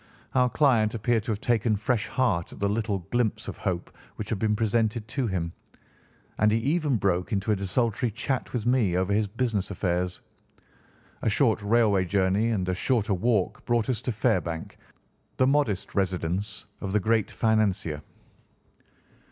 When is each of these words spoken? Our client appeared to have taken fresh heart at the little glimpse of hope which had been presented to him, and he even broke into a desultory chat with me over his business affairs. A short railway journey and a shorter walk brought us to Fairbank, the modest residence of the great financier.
Our 0.33 0.49
client 0.49 0.95
appeared 0.95 1.21
to 1.25 1.31
have 1.31 1.41
taken 1.41 1.75
fresh 1.75 2.07
heart 2.07 2.51
at 2.51 2.59
the 2.59 2.67
little 2.67 3.05
glimpse 3.11 3.47
of 3.47 3.55
hope 3.57 3.95
which 4.15 4.29
had 4.29 4.39
been 4.39 4.55
presented 4.55 5.07
to 5.09 5.27
him, 5.27 5.53
and 6.39 6.51
he 6.51 6.57
even 6.57 6.95
broke 6.97 7.31
into 7.31 7.51
a 7.51 7.55
desultory 7.55 8.09
chat 8.09 8.51
with 8.51 8.65
me 8.65 8.97
over 8.97 9.13
his 9.13 9.27
business 9.27 9.69
affairs. 9.69 10.19
A 11.21 11.29
short 11.29 11.61
railway 11.61 12.05
journey 12.05 12.49
and 12.49 12.67
a 12.67 12.73
shorter 12.73 13.13
walk 13.13 13.63
brought 13.67 13.89
us 13.91 14.01
to 14.01 14.11
Fairbank, 14.11 14.79
the 15.37 15.45
modest 15.45 15.93
residence 15.93 16.65
of 16.79 16.93
the 16.93 16.99
great 16.99 17.29
financier. 17.29 18.01